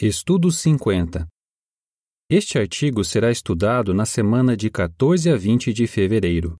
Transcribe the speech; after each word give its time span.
Estudo 0.00 0.50
50. 0.50 1.24
Este 2.28 2.58
artigo 2.58 3.04
será 3.04 3.30
estudado 3.30 3.94
na 3.94 4.04
semana 4.04 4.56
de 4.56 4.68
14 4.68 5.30
a 5.30 5.36
20 5.36 5.72
de 5.72 5.86
fevereiro. 5.86 6.56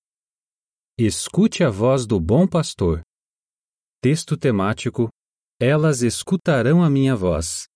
Escute 0.97 1.65
a 1.65 1.69
voz 1.69 2.07
do 2.07 2.21
bom 2.21 2.47
pastor. 2.47 3.03
Texto 4.01 4.37
temático: 4.37 5.09
Elas 5.61 6.03
escutarão 6.03 6.81
a 6.81 6.89
minha 6.89 7.17
voz. 7.17 7.67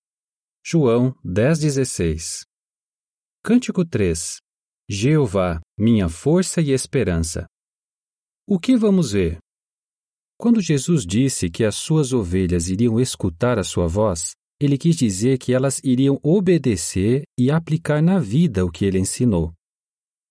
João 0.64 1.12
10:16. 1.24 2.44
Cântico 3.42 3.84
3. 3.84 4.36
Jeová, 4.88 5.60
minha 5.76 6.08
força 6.08 6.60
e 6.60 6.70
esperança. 6.70 7.48
O 8.46 8.60
que 8.60 8.76
vamos 8.76 9.10
ver? 9.10 9.38
Quando 10.38 10.60
Jesus 10.60 11.04
disse 11.04 11.50
que 11.50 11.64
as 11.64 11.74
suas 11.74 12.12
ovelhas 12.12 12.68
iriam 12.68 13.00
escutar 13.00 13.58
a 13.58 13.64
sua 13.64 13.88
voz, 13.88 14.37
ele 14.60 14.76
quis 14.76 14.96
dizer 14.96 15.38
que 15.38 15.52
elas 15.52 15.80
iriam 15.84 16.18
obedecer 16.22 17.22
e 17.38 17.50
aplicar 17.50 18.02
na 18.02 18.18
vida 18.18 18.64
o 18.64 18.70
que 18.70 18.84
ele 18.84 18.98
ensinou. 18.98 19.52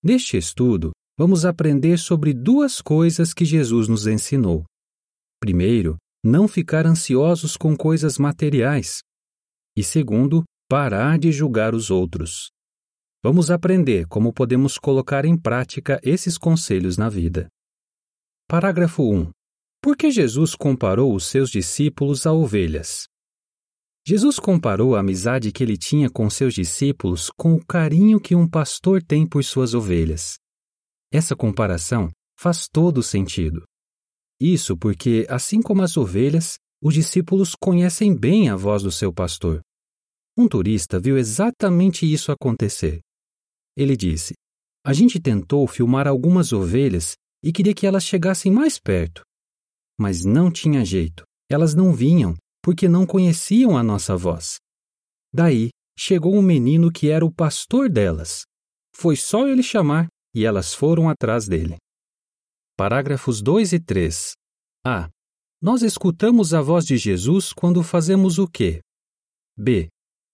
Neste 0.02 0.36
estudo, 0.36 0.92
vamos 1.18 1.44
aprender 1.44 1.98
sobre 1.98 2.34
duas 2.34 2.80
coisas 2.80 3.32
que 3.32 3.44
Jesus 3.44 3.88
nos 3.88 4.06
ensinou. 4.06 4.64
Primeiro, 5.40 5.96
não 6.22 6.46
ficar 6.46 6.86
ansiosos 6.86 7.56
com 7.56 7.76
coisas 7.76 8.18
materiais. 8.18 9.00
E 9.76 9.82
segundo, 9.82 10.44
parar 10.68 11.18
de 11.18 11.32
julgar 11.32 11.74
os 11.74 11.90
outros. 11.90 12.50
Vamos 13.22 13.50
aprender 13.50 14.06
como 14.06 14.32
podemos 14.32 14.78
colocar 14.78 15.24
em 15.24 15.36
prática 15.36 15.98
esses 16.02 16.36
conselhos 16.36 16.96
na 16.96 17.08
vida. 17.08 17.48
Parágrafo 18.46 19.02
1. 19.02 19.30
Por 19.82 19.96
que 19.96 20.10
Jesus 20.10 20.54
comparou 20.54 21.14
os 21.14 21.26
seus 21.26 21.50
discípulos 21.50 22.26
a 22.26 22.32
ovelhas? 22.32 23.06
Jesus 24.08 24.38
comparou 24.38 24.96
a 24.96 25.00
amizade 25.00 25.52
que 25.52 25.62
ele 25.62 25.76
tinha 25.76 26.08
com 26.08 26.30
seus 26.30 26.54
discípulos 26.54 27.30
com 27.36 27.52
o 27.52 27.62
carinho 27.62 28.18
que 28.18 28.34
um 28.34 28.48
pastor 28.48 29.02
tem 29.02 29.26
por 29.26 29.44
suas 29.44 29.74
ovelhas. 29.74 30.38
Essa 31.12 31.36
comparação 31.36 32.08
faz 32.34 32.66
todo 32.72 33.02
sentido. 33.02 33.64
Isso 34.40 34.78
porque, 34.78 35.26
assim 35.28 35.60
como 35.60 35.82
as 35.82 35.94
ovelhas, 35.98 36.56
os 36.82 36.94
discípulos 36.94 37.54
conhecem 37.54 38.16
bem 38.16 38.48
a 38.48 38.56
voz 38.56 38.82
do 38.82 38.90
seu 38.90 39.12
pastor. 39.12 39.60
Um 40.38 40.48
turista 40.48 40.98
viu 40.98 41.18
exatamente 41.18 42.10
isso 42.10 42.32
acontecer. 42.32 43.00
Ele 43.76 43.94
disse: 43.94 44.32
A 44.86 44.94
gente 44.94 45.20
tentou 45.20 45.66
filmar 45.66 46.08
algumas 46.08 46.50
ovelhas 46.50 47.14
e 47.44 47.52
queria 47.52 47.74
que 47.74 47.86
elas 47.86 48.04
chegassem 48.04 48.50
mais 48.50 48.78
perto. 48.78 49.20
Mas 50.00 50.24
não 50.24 50.50
tinha 50.50 50.82
jeito, 50.82 51.24
elas 51.50 51.74
não 51.74 51.92
vinham 51.92 52.34
porque 52.62 52.88
não 52.88 53.06
conheciam 53.06 53.76
a 53.76 53.82
nossa 53.82 54.16
voz. 54.16 54.58
Daí 55.32 55.70
chegou 55.98 56.34
um 56.34 56.42
menino 56.42 56.92
que 56.92 57.10
era 57.10 57.24
o 57.24 57.32
pastor 57.32 57.88
delas. 57.88 58.42
Foi 58.94 59.16
só 59.16 59.46
ele 59.46 59.62
chamar 59.62 60.08
e 60.34 60.44
elas 60.44 60.74
foram 60.74 61.08
atrás 61.08 61.46
dele. 61.46 61.76
Parágrafos 62.76 63.42
2 63.42 63.72
e 63.72 63.80
3. 63.80 64.32
A. 64.86 65.08
Nós 65.60 65.82
escutamos 65.82 66.54
a 66.54 66.62
voz 66.62 66.84
de 66.84 66.96
Jesus 66.96 67.52
quando 67.52 67.82
fazemos 67.82 68.38
o 68.38 68.46
quê? 68.46 68.80
B. 69.56 69.88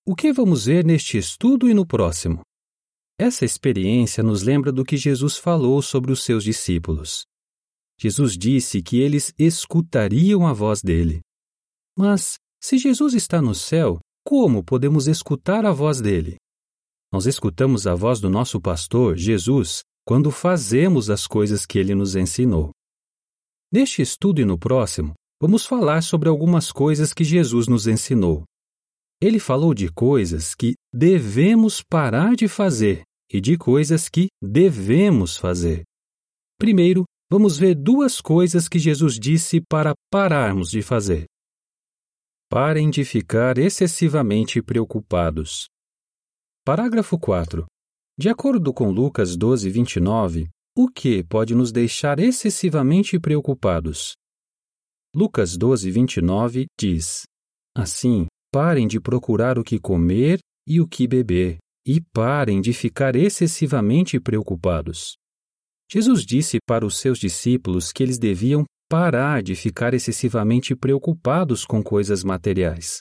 O 0.06 0.14
que 0.14 0.32
vamos 0.32 0.66
ver 0.66 0.84
neste 0.84 1.16
estudo 1.16 1.68
e 1.68 1.72
no 1.72 1.86
próximo? 1.86 2.42
Essa 3.18 3.44
experiência 3.44 4.22
nos 4.22 4.42
lembra 4.42 4.70
do 4.70 4.84
que 4.84 4.96
Jesus 4.96 5.38
falou 5.38 5.80
sobre 5.80 6.12
os 6.12 6.22
seus 6.22 6.44
discípulos. 6.44 7.24
Jesus 7.98 8.36
disse 8.36 8.82
que 8.82 8.98
eles 8.98 9.32
escutariam 9.38 10.46
a 10.46 10.52
voz 10.52 10.82
dele. 10.82 11.20
Mas, 11.96 12.38
se 12.60 12.76
Jesus 12.78 13.14
está 13.14 13.40
no 13.40 13.54
céu, 13.54 14.00
como 14.24 14.64
podemos 14.64 15.06
escutar 15.06 15.64
a 15.64 15.70
voz 15.70 16.00
dele? 16.00 16.36
Nós 17.12 17.26
escutamos 17.26 17.86
a 17.86 17.94
voz 17.94 18.20
do 18.20 18.28
nosso 18.28 18.60
pastor, 18.60 19.16
Jesus, 19.16 19.82
quando 20.04 20.30
fazemos 20.30 21.08
as 21.10 21.26
coisas 21.26 21.64
que 21.64 21.78
ele 21.78 21.94
nos 21.94 22.16
ensinou. 22.16 22.70
Neste 23.72 24.02
estudo 24.02 24.40
e 24.40 24.44
no 24.44 24.58
próximo, 24.58 25.14
vamos 25.40 25.64
falar 25.66 26.02
sobre 26.02 26.28
algumas 26.28 26.72
coisas 26.72 27.12
que 27.12 27.22
Jesus 27.22 27.68
nos 27.68 27.86
ensinou. 27.86 28.44
Ele 29.20 29.38
falou 29.38 29.72
de 29.72 29.90
coisas 29.90 30.54
que 30.54 30.74
devemos 30.92 31.82
parar 31.82 32.34
de 32.34 32.48
fazer 32.48 33.02
e 33.32 33.40
de 33.40 33.56
coisas 33.56 34.08
que 34.08 34.26
devemos 34.42 35.36
fazer. 35.36 35.82
Primeiro, 36.58 37.04
vamos 37.30 37.56
ver 37.56 37.74
duas 37.74 38.20
coisas 38.20 38.68
que 38.68 38.78
Jesus 38.78 39.18
disse 39.18 39.60
para 39.60 39.94
pararmos 40.10 40.70
de 40.70 40.82
fazer. 40.82 41.26
Parem 42.54 42.88
de 42.88 43.04
ficar 43.04 43.58
excessivamente 43.58 44.62
preocupados. 44.62 45.66
Parágrafo 46.64 47.18
4. 47.18 47.66
De 48.16 48.28
acordo 48.28 48.72
com 48.72 48.92
Lucas 48.92 49.36
12, 49.36 49.68
29, 49.68 50.48
o 50.78 50.88
que 50.88 51.24
pode 51.24 51.52
nos 51.52 51.72
deixar 51.72 52.20
excessivamente 52.20 53.18
preocupados? 53.18 54.12
Lucas 55.12 55.56
12, 55.56 55.90
29 55.90 56.66
diz: 56.78 57.24
Assim, 57.76 58.28
parem 58.52 58.86
de 58.86 59.00
procurar 59.00 59.58
o 59.58 59.64
que 59.64 59.80
comer 59.80 60.38
e 60.64 60.80
o 60.80 60.86
que 60.86 61.08
beber, 61.08 61.58
e 61.84 62.00
parem 62.00 62.60
de 62.60 62.72
ficar 62.72 63.16
excessivamente 63.16 64.20
preocupados. 64.20 65.16
Jesus 65.90 66.24
disse 66.24 66.58
para 66.64 66.86
os 66.86 66.98
seus 66.98 67.18
discípulos 67.18 67.90
que 67.90 68.00
eles 68.00 68.16
deviam 68.16 68.64
parar 68.94 69.42
de 69.42 69.56
ficar 69.56 69.92
excessivamente 69.92 70.76
preocupados 70.76 71.64
com 71.64 71.82
coisas 71.82 72.22
materiais. 72.22 72.98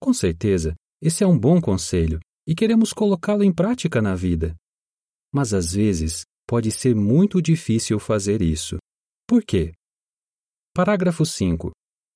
Com 0.00 0.14
certeza, 0.14 0.76
esse 1.02 1.24
é 1.24 1.26
um 1.26 1.36
bom 1.36 1.60
conselho 1.60 2.20
e 2.46 2.54
queremos 2.54 2.92
colocá-lo 2.92 3.42
em 3.42 3.52
prática 3.52 4.00
na 4.00 4.14
vida. 4.14 4.54
Mas 5.34 5.52
às 5.52 5.72
vezes 5.72 6.22
pode 6.46 6.70
ser 6.70 6.94
muito 6.94 7.42
difícil 7.42 7.98
fazer 7.98 8.40
isso. 8.40 8.76
Por 9.26 9.42
quê? 9.42 9.72
Parágrafo 10.72 11.26
5. 11.26 11.72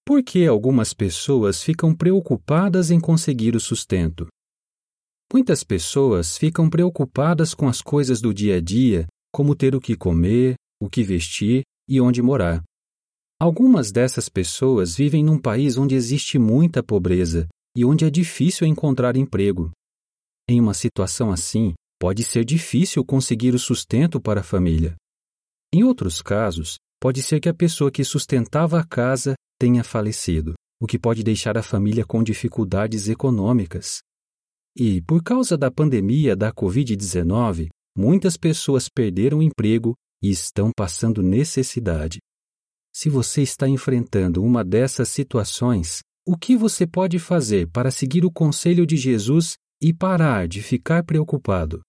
Por 0.07 0.23
que 0.23 0.47
algumas 0.47 0.95
pessoas 0.95 1.61
ficam 1.61 1.93
preocupadas 1.93 2.93
em 2.93 3.01
conseguir 3.01 3.57
o 3.57 3.61
sustento? 3.61 4.29
Muitas 5.33 5.65
pessoas 5.65 6.39
ficam 6.39 6.71
preocupadas 6.71 7.53
com 7.53 7.67
as 7.67 7.83
coisas 7.83 8.21
do 8.21 8.33
dia 8.33 8.59
a 8.59 8.61
dia, 8.61 9.09
como 9.33 9.57
ter 9.57 9.75
o 9.75 9.81
que 9.81 9.97
comer, 9.97 10.55
o 10.81 10.89
que 10.89 11.03
vestir 11.03 11.65
e 11.89 12.01
onde 12.01 12.23
morar. 12.23 12.63
Algumas 13.43 13.91
dessas 13.91 14.29
pessoas 14.29 14.95
vivem 14.95 15.25
num 15.25 15.37
país 15.37 15.77
onde 15.77 15.97
existe 15.97 16.39
muita 16.39 16.81
pobreza 16.81 17.49
e 17.77 17.85
onde 17.85 18.05
é 18.05 18.09
difícil 18.09 18.69
encontrar 18.69 19.17
emprego. 19.17 19.73
Em 20.49 20.61
uma 20.61 20.73
situação 20.73 21.33
assim, 21.33 21.75
pode 22.01 22.23
ser 22.23 22.45
difícil 22.45 23.05
conseguir 23.05 23.53
o 23.53 23.59
sustento 23.59 24.21
para 24.21 24.43
a 24.43 24.45
família. 24.45 24.95
Em 25.75 25.83
outros 25.83 26.23
casos, 26.23 26.77
pode 27.01 27.21
ser 27.21 27.41
que 27.41 27.49
a 27.49 27.53
pessoa 27.53 27.91
que 27.91 28.05
sustentava 28.05 28.79
a 28.79 28.87
casa 28.87 29.35
tenha 29.61 29.83
falecido, 29.83 30.55
o 30.81 30.87
que 30.87 30.97
pode 30.97 31.25
deixar 31.25 31.59
a 31.59 31.65
família 31.65 32.05
com 32.05 32.23
dificuldades 32.23 33.09
econômicas. 33.09 34.03
E, 34.79 35.03
por 35.03 35.21
causa 35.21 35.59
da 35.59 35.69
pandemia 35.69 36.37
da 36.37 36.53
Covid-19, 36.53 37.71
muitas 37.99 38.37
pessoas 38.37 38.89
perderam 38.89 39.39
o 39.39 39.43
emprego 39.43 39.95
e 40.23 40.31
estão 40.31 40.71
passando 40.77 41.25
necessidade. 41.25 42.21
Se 42.95 43.09
você 43.09 43.41
está 43.41 43.67
enfrentando 43.67 44.45
uma 44.45 44.63
dessas 44.63 45.09
situações, 45.09 46.03
o 46.27 46.37
que 46.37 46.55
você 46.55 46.87
pode 46.87 47.19
fazer 47.19 47.67
para 47.71 47.91
seguir 47.91 48.25
o 48.25 48.31
conselho 48.31 48.87
de 48.87 48.97
Jesus 48.97 49.57
e 49.81 49.95
parar 49.95 50.47
de 50.47 50.63
ficar 50.63 51.03
preocupado? 51.03 51.81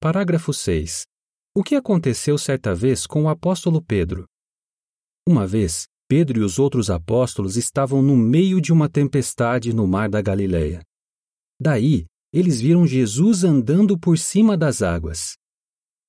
Parágrafo 0.00 0.52
6. 0.52 1.04
O 1.54 1.62
que 1.62 1.76
aconteceu 1.76 2.36
certa 2.36 2.74
vez 2.74 3.06
com 3.06 3.24
o 3.24 3.28
apóstolo 3.28 3.80
Pedro? 3.80 4.24
Uma 5.26 5.46
vez, 5.46 5.86
Pedro 6.08 6.40
e 6.40 6.42
os 6.42 6.58
outros 6.58 6.90
apóstolos 6.90 7.56
estavam 7.56 8.02
no 8.02 8.16
meio 8.16 8.60
de 8.60 8.72
uma 8.72 8.88
tempestade 8.88 9.72
no 9.72 9.86
mar 9.86 10.08
da 10.10 10.20
Galileia. 10.20 10.82
Daí, 11.60 12.04
eles 12.32 12.60
viram 12.60 12.86
Jesus 12.86 13.44
andando 13.44 13.98
por 13.98 14.18
cima 14.18 14.56
das 14.56 14.82
águas. 14.82 15.34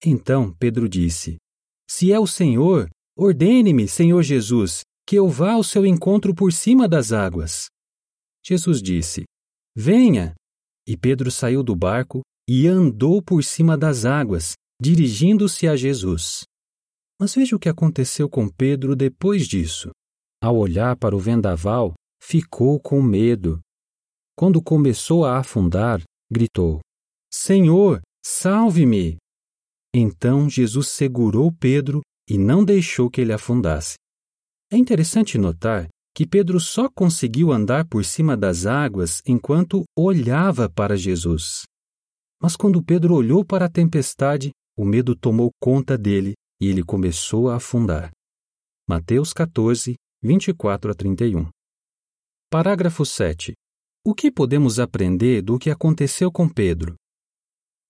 Então 0.04 0.54
Pedro 0.56 0.90
disse: 0.90 1.38
Se 1.90 2.12
é 2.12 2.20
o 2.20 2.26
Senhor, 2.26 2.90
Ordene-me, 3.24 3.88
Senhor 3.88 4.24
Jesus, 4.24 4.82
que 5.08 5.16
eu 5.16 5.30
vá 5.30 5.52
ao 5.52 5.64
seu 5.64 5.86
encontro 5.86 6.34
por 6.34 6.52
cima 6.52 6.88
das 6.88 7.12
águas. 7.12 7.68
Jesus 8.44 8.82
disse: 8.82 9.26
Venha. 9.78 10.34
E 10.88 10.98
Pedro 10.98 11.30
saiu 11.30 11.62
do 11.62 11.76
barco 11.76 12.22
e 12.50 12.66
andou 12.66 13.22
por 13.22 13.44
cima 13.44 13.78
das 13.78 14.06
águas, 14.06 14.54
dirigindo-se 14.82 15.68
a 15.68 15.76
Jesus. 15.76 16.46
Mas 17.20 17.36
veja 17.36 17.56
o 17.56 17.60
que 17.60 17.70
aconteceu 17.70 18.28
com 18.28 18.50
Pedro 18.50 18.96
depois 18.96 19.48
disso. 19.48 19.92
Ao 20.42 20.58
olhar 20.58 20.98
para 20.98 21.16
o 21.16 21.20
vendaval, 21.20 21.94
ficou 22.20 22.80
com 22.80 23.04
medo. 23.04 23.60
Quando 24.36 24.60
começou 24.64 25.26
a 25.26 25.38
afundar, 25.38 26.02
gritou: 26.32 26.80
Senhor, 27.32 28.02
salve-me! 28.26 29.18
Então 29.94 30.50
Jesus 30.50 30.88
segurou 30.88 31.52
Pedro 31.52 32.02
e 32.28 32.38
não 32.38 32.64
deixou 32.64 33.10
que 33.10 33.22
ele 33.22 33.34
afundasse. 33.34 33.96
É 34.72 34.78
interessante 34.78 35.38
notar 35.38 35.88
que 36.14 36.28
Pedro 36.28 36.60
só 36.60 36.90
conseguiu 36.90 37.52
andar 37.52 37.88
por 37.88 38.04
cima 38.04 38.36
das 38.36 38.66
águas 38.66 39.22
enquanto 39.26 39.84
olhava 39.98 40.70
para 40.70 40.96
Jesus. 40.96 41.64
Mas 42.42 42.56
quando 42.56 42.84
Pedro 42.84 43.16
olhou 43.16 43.46
para 43.46 43.66
a 43.66 43.70
tempestade, 43.70 44.52
o 44.78 44.84
medo 44.84 45.16
tomou 45.16 45.52
conta 45.60 45.98
dele 45.98 46.34
e 46.60 46.68
ele 46.68 46.84
começou 46.84 47.50
a 47.50 47.56
afundar. 47.56 48.12
Mateus 48.88 49.32
14, 49.32 49.96
24 50.24 50.92
a 50.92 50.96
31. 50.96 51.50
Parágrafo 52.50 53.06
7. 53.06 53.54
O 54.04 54.14
que 54.14 54.32
podemos 54.32 54.80
aprender 54.80 55.42
do 55.42 55.60
que 55.60 55.70
aconteceu 55.70 56.32
com 56.32 56.50
Pedro? 56.50 56.96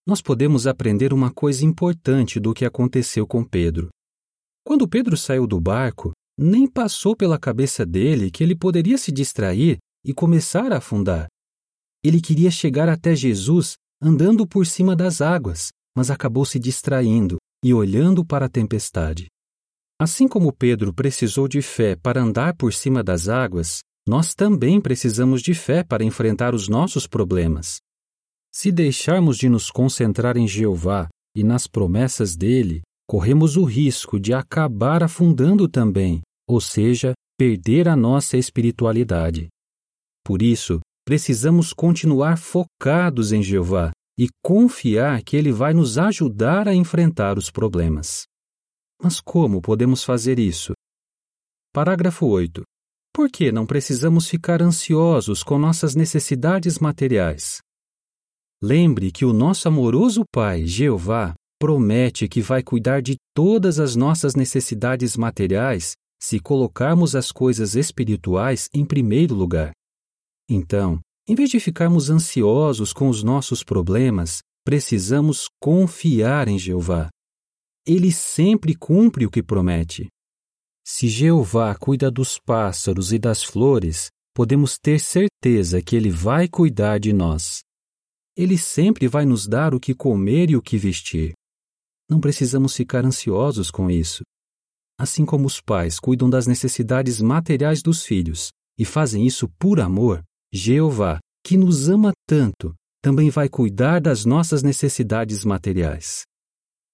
Nós 0.05 0.21
podemos 0.21 0.67
aprender 0.67 1.13
uma 1.13 1.31
coisa 1.31 1.65
importante 1.65 2.39
do 2.39 2.53
que 2.53 2.65
aconteceu 2.65 3.25
com 3.25 3.43
Pedro. 3.43 3.89
Quando 4.63 4.87
Pedro 4.87 5.17
saiu 5.17 5.47
do 5.47 5.59
barco, 5.59 6.11
nem 6.37 6.67
passou 6.67 7.15
pela 7.15 7.39
cabeça 7.39 7.85
dele 7.85 8.31
que 8.31 8.43
ele 8.43 8.55
poderia 8.55 8.97
se 8.97 9.11
distrair 9.11 9.77
e 10.05 10.13
começar 10.13 10.71
a 10.71 10.77
afundar. 10.77 11.27
Ele 12.03 12.19
queria 12.19 12.49
chegar 12.49 12.89
até 12.89 13.15
Jesus 13.15 13.75
andando 14.01 14.47
por 14.47 14.65
cima 14.65 14.95
das 14.95 15.21
águas, 15.21 15.69
mas 15.95 16.09
acabou 16.09 16.45
se 16.45 16.57
distraindo 16.57 17.37
e 17.63 17.73
olhando 17.73 18.25
para 18.25 18.47
a 18.47 18.49
tempestade. 18.49 19.27
Assim 19.99 20.27
como 20.27 20.51
Pedro 20.51 20.91
precisou 20.91 21.47
de 21.47 21.61
fé 21.61 21.95
para 21.95 22.21
andar 22.21 22.55
por 22.55 22.73
cima 22.73 23.03
das 23.03 23.29
águas, 23.29 23.81
nós 24.07 24.33
também 24.33 24.81
precisamos 24.81 25.43
de 25.43 25.53
fé 25.53 25.83
para 25.83 26.03
enfrentar 26.03 26.55
os 26.55 26.67
nossos 26.67 27.05
problemas. 27.05 27.79
Se 28.51 28.71
deixarmos 28.71 29.37
de 29.37 29.47
nos 29.47 29.69
concentrar 29.69 30.37
em 30.37 30.47
Jeová 30.47 31.07
e 31.35 31.43
nas 31.43 31.67
promessas 31.67 32.35
dele, 32.35 32.81
corremos 33.11 33.57
o 33.57 33.65
risco 33.65 34.17
de 34.17 34.33
acabar 34.33 35.03
afundando 35.03 35.67
também, 35.67 36.21
ou 36.47 36.61
seja, 36.61 37.11
perder 37.37 37.89
a 37.89 37.93
nossa 37.93 38.37
espiritualidade. 38.37 39.49
Por 40.25 40.41
isso, 40.41 40.79
precisamos 41.03 41.73
continuar 41.73 42.37
focados 42.37 43.33
em 43.33 43.43
Jeová 43.43 43.91
e 44.17 44.29
confiar 44.41 45.21
que 45.23 45.35
Ele 45.35 45.51
vai 45.51 45.73
nos 45.73 45.97
ajudar 45.97 46.69
a 46.69 46.73
enfrentar 46.73 47.37
os 47.37 47.51
problemas. 47.51 48.23
Mas 49.03 49.19
como 49.19 49.61
podemos 49.61 50.05
fazer 50.05 50.39
isso? 50.39 50.71
Parágrafo 51.73 52.25
8. 52.27 52.63
Por 53.13 53.29
que 53.29 53.51
não 53.51 53.65
precisamos 53.65 54.29
ficar 54.29 54.61
ansiosos 54.61 55.43
com 55.43 55.59
nossas 55.59 55.95
necessidades 55.95 56.79
materiais? 56.79 57.57
Lembre 58.63 59.11
que 59.11 59.25
o 59.25 59.33
nosso 59.33 59.67
amoroso 59.67 60.23
Pai, 60.31 60.65
Jeová, 60.65 61.35
promete 61.61 62.27
que 62.27 62.41
vai 62.41 62.63
cuidar 62.63 63.03
de 63.03 63.17
todas 63.35 63.79
as 63.79 63.95
nossas 63.95 64.33
necessidades 64.33 65.15
materiais 65.15 65.93
se 66.19 66.39
colocarmos 66.39 67.15
as 67.15 67.31
coisas 67.31 67.75
espirituais 67.75 68.67
em 68.73 68.83
primeiro 68.83 69.35
lugar. 69.35 69.71
Então, 70.49 70.99
em 71.27 71.35
vez 71.35 71.51
de 71.51 71.59
ficarmos 71.59 72.09
ansiosos 72.09 72.91
com 72.91 73.09
os 73.09 73.21
nossos 73.21 73.63
problemas, 73.63 74.39
precisamos 74.65 75.45
confiar 75.61 76.47
em 76.47 76.57
Jeová. 76.57 77.09
Ele 77.85 78.11
sempre 78.11 78.73
cumpre 78.73 79.27
o 79.27 79.29
que 79.29 79.43
promete. 79.43 80.07
Se 80.83 81.07
Jeová 81.07 81.75
cuida 81.75 82.09
dos 82.09 82.39
pássaros 82.39 83.13
e 83.13 83.19
das 83.19 83.43
flores, 83.43 84.09
podemos 84.33 84.79
ter 84.81 84.99
certeza 84.99 85.79
que 85.79 85.95
Ele 85.95 86.09
vai 86.09 86.47
cuidar 86.47 86.99
de 86.99 87.13
nós. 87.13 87.61
Ele 88.35 88.57
sempre 88.57 89.07
vai 89.07 89.25
nos 89.25 89.45
dar 89.45 89.75
o 89.75 89.79
que 89.79 89.93
comer 89.93 90.49
e 90.49 90.55
o 90.55 90.61
que 90.61 90.75
vestir. 90.75 91.33
Não 92.11 92.19
precisamos 92.19 92.75
ficar 92.75 93.05
ansiosos 93.05 93.71
com 93.71 93.89
isso. 93.89 94.23
Assim 94.99 95.25
como 95.25 95.47
os 95.47 95.61
pais 95.61 95.97
cuidam 95.97 96.29
das 96.29 96.45
necessidades 96.45 97.21
materiais 97.21 97.81
dos 97.81 98.03
filhos 98.03 98.49
e 98.77 98.83
fazem 98.83 99.25
isso 99.25 99.47
por 99.57 99.79
amor, 99.79 100.21
Jeová, 100.53 101.19
que 101.45 101.55
nos 101.55 101.87
ama 101.87 102.11
tanto, 102.27 102.75
também 103.01 103.29
vai 103.29 103.47
cuidar 103.47 104.01
das 104.01 104.25
nossas 104.25 104.61
necessidades 104.61 105.45
materiais 105.45 106.25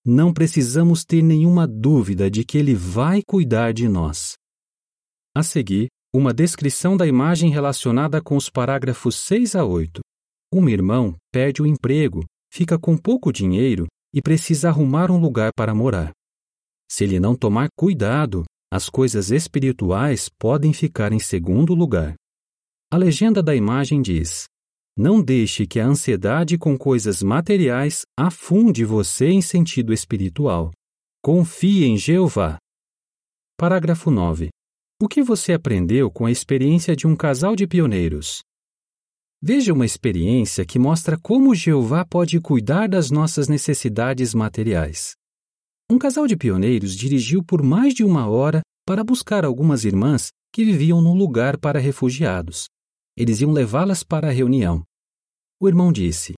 não 0.09 0.33
precisamos 0.33 1.03
ter 1.03 1.21
nenhuma 1.21 1.67
dúvida 1.67 2.31
de 2.31 2.45
que 2.45 2.57
Ele 2.57 2.73
vai 2.73 3.21
cuidar 3.21 3.73
de 3.73 3.89
nós. 3.89 4.35
A 5.35 5.43
seguir, 5.43 5.89
uma 6.15 6.33
descrição 6.33 6.95
da 6.95 7.05
imagem 7.05 7.49
relacionada 7.51 8.21
com 8.21 8.37
os 8.37 8.49
parágrafos 8.49 9.15
6 9.15 9.53
a 9.57 9.65
8. 9.65 9.99
Um 10.53 10.69
irmão 10.69 11.13
perde 11.29 11.61
o 11.61 11.67
emprego, 11.67 12.23
fica 12.49 12.79
com 12.79 12.95
pouco 12.95 13.33
dinheiro 13.33 13.85
e 14.17 14.21
precisa 14.21 14.69
arrumar 14.69 15.11
um 15.11 15.19
lugar 15.19 15.51
para 15.55 15.75
morar. 15.75 16.11
Se 16.91 17.03
ele 17.03 17.19
não 17.19 17.35
tomar 17.35 17.67
cuidado, 17.77 18.45
as 18.73 18.89
coisas 18.89 19.29
espirituais 19.29 20.27
podem 20.39 20.73
ficar 20.73 21.13
em 21.13 21.19
segundo 21.19 21.75
lugar. 21.75 22.15
A 22.91 22.97
legenda 22.97 23.43
da 23.43 23.53
imagem 23.53 24.01
diz: 24.01 24.45
não 24.97 25.21
deixe 25.21 25.67
que 25.67 25.79
a 25.79 25.85
ansiedade 25.85 26.57
com 26.57 26.75
coisas 26.75 27.21
materiais 27.21 28.01
afunde 28.17 28.83
você 28.83 29.27
em 29.27 29.39
sentido 29.39 29.93
espiritual. 29.93 30.71
Confie 31.23 31.85
em 31.85 31.95
Jeová. 31.95 32.57
Parágrafo 33.55 34.09
9. 34.09 34.49
O 34.99 35.07
que 35.07 35.21
você 35.21 35.53
aprendeu 35.53 36.09
com 36.09 36.25
a 36.25 36.31
experiência 36.31 36.95
de 36.95 37.05
um 37.05 37.15
casal 37.15 37.55
de 37.55 37.67
pioneiros? 37.67 38.39
Veja 39.41 39.71
uma 39.71 39.85
experiência 39.85 40.65
que 40.65 40.79
mostra 40.79 41.17
como 41.17 41.53
Jeová 41.53 42.03
pode 42.03 42.39
cuidar 42.41 42.89
das 42.89 43.11
nossas 43.11 43.47
necessidades 43.47 44.33
materiais. 44.33 45.13
Um 45.89 45.99
casal 45.99 46.25
de 46.25 46.35
pioneiros 46.35 46.95
dirigiu 46.95 47.43
por 47.43 47.61
mais 47.61 47.93
de 47.93 48.03
uma 48.03 48.27
hora 48.27 48.61
para 48.85 49.03
buscar 49.03 49.45
algumas 49.45 49.85
irmãs 49.85 50.29
que 50.51 50.65
viviam 50.65 51.01
num 51.01 51.13
lugar 51.13 51.57
para 51.59 51.79
refugiados. 51.79 52.65
Eles 53.15 53.39
iam 53.39 53.51
levá-las 53.51 54.03
para 54.03 54.27
a 54.27 54.31
reunião. 54.31 54.83
O 55.61 55.67
irmão 55.67 55.91
disse: 55.91 56.33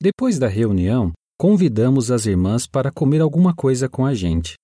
Depois 0.00 0.38
da 0.38 0.46
reunião, 0.46 1.10
convidamos 1.38 2.10
as 2.10 2.26
irmãs 2.26 2.66
para 2.66 2.92
comer 2.92 3.22
alguma 3.22 3.54
coisa 3.54 3.88
com 3.88 4.04
a 4.04 4.12
gente. 4.12 4.56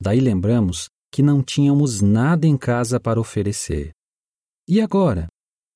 Daí 0.00 0.18
lembramos 0.18 0.88
que 1.12 1.22
não 1.22 1.40
tínhamos 1.40 2.00
nada 2.00 2.48
em 2.48 2.56
casa 2.56 2.98
para 2.98 3.20
oferecer. 3.20 3.92
E 4.68 4.80
agora? 4.80 5.28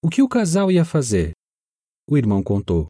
O 0.07 0.09
que 0.09 0.23
o 0.23 0.29
casal 0.29 0.71
ia 0.71 0.85
fazer? 0.85 1.33
O 2.09 2.17
irmão 2.17 2.41
contou. 2.41 2.87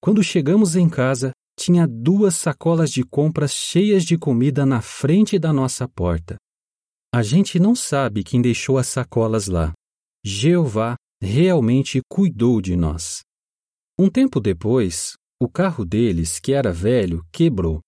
Quando 0.00 0.22
chegamos 0.22 0.76
em 0.76 0.88
casa, 0.88 1.32
tinha 1.58 1.84
duas 1.84 2.36
sacolas 2.36 2.92
de 2.92 3.02
compras 3.02 3.52
cheias 3.52 4.04
de 4.04 4.16
comida 4.16 4.64
na 4.64 4.80
frente 4.80 5.36
da 5.36 5.52
nossa 5.52 5.88
porta. 5.88 6.36
A 7.12 7.24
gente 7.24 7.58
não 7.58 7.74
sabe 7.74 8.22
quem 8.22 8.40
deixou 8.40 8.78
as 8.78 8.86
sacolas 8.86 9.48
lá. 9.48 9.72
Jeová 10.24 10.94
realmente 11.20 12.00
cuidou 12.08 12.60
de 12.60 12.76
nós. 12.76 13.18
Um 13.98 14.08
tempo 14.08 14.38
depois, 14.38 15.14
o 15.42 15.48
carro 15.48 15.84
deles, 15.84 16.38
que 16.38 16.52
era 16.52 16.72
velho, 16.72 17.26
quebrou. 17.32 17.80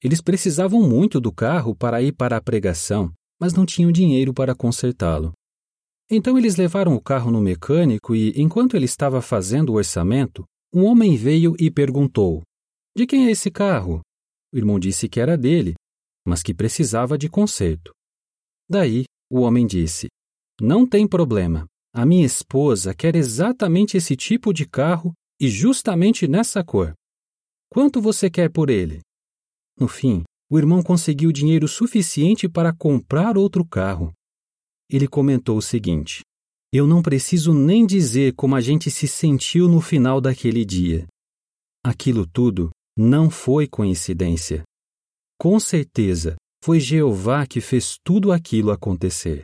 Eles 0.00 0.20
precisavam 0.20 0.88
muito 0.88 1.20
do 1.20 1.32
carro 1.32 1.74
para 1.74 2.00
ir 2.00 2.12
para 2.12 2.36
a 2.36 2.40
pregação, 2.40 3.12
mas 3.40 3.54
não 3.54 3.66
tinham 3.66 3.90
dinheiro 3.90 4.32
para 4.32 4.54
consertá-lo. 4.54 5.32
Então 6.10 6.36
eles 6.36 6.56
levaram 6.56 6.94
o 6.94 7.00
carro 7.00 7.30
no 7.30 7.40
mecânico 7.40 8.14
e, 8.14 8.32
enquanto 8.36 8.76
ele 8.76 8.84
estava 8.84 9.22
fazendo 9.22 9.70
o 9.70 9.76
orçamento, 9.76 10.44
um 10.72 10.84
homem 10.84 11.16
veio 11.16 11.54
e 11.58 11.70
perguntou: 11.70 12.42
De 12.96 13.06
quem 13.06 13.26
é 13.26 13.30
esse 13.30 13.50
carro? 13.50 14.00
O 14.52 14.56
irmão 14.56 14.78
disse 14.78 15.08
que 15.08 15.20
era 15.20 15.36
dele, 15.36 15.74
mas 16.26 16.42
que 16.42 16.54
precisava 16.54 17.16
de 17.16 17.28
conserto. 17.28 17.92
Daí, 18.68 19.04
o 19.30 19.40
homem 19.40 19.66
disse: 19.66 20.08
Não 20.60 20.86
tem 20.86 21.08
problema. 21.08 21.66
A 21.92 22.04
minha 22.04 22.26
esposa 22.26 22.92
quer 22.92 23.14
exatamente 23.14 23.96
esse 23.96 24.16
tipo 24.16 24.52
de 24.52 24.66
carro 24.66 25.12
e 25.40 25.48
justamente 25.48 26.26
nessa 26.26 26.64
cor. 26.64 26.92
Quanto 27.70 28.00
você 28.00 28.28
quer 28.28 28.50
por 28.50 28.68
ele? 28.68 29.00
No 29.78 29.88
fim, 29.88 30.22
o 30.50 30.58
irmão 30.58 30.82
conseguiu 30.82 31.32
dinheiro 31.32 31.66
suficiente 31.66 32.48
para 32.48 32.72
comprar 32.72 33.36
outro 33.36 33.64
carro. 33.64 34.12
Ele 34.94 35.08
comentou 35.08 35.58
o 35.58 35.60
seguinte: 35.62 36.22
Eu 36.72 36.86
não 36.86 37.02
preciso 37.02 37.52
nem 37.52 37.84
dizer 37.84 38.32
como 38.34 38.54
a 38.54 38.60
gente 38.60 38.92
se 38.92 39.08
sentiu 39.08 39.66
no 39.68 39.80
final 39.80 40.20
daquele 40.20 40.64
dia. 40.64 41.04
Aquilo 41.84 42.24
tudo 42.24 42.70
não 42.96 43.28
foi 43.28 43.66
coincidência. 43.66 44.62
Com 45.36 45.58
certeza, 45.58 46.36
foi 46.64 46.78
Jeová 46.78 47.44
que 47.44 47.60
fez 47.60 47.98
tudo 48.04 48.30
aquilo 48.30 48.70
acontecer. 48.70 49.42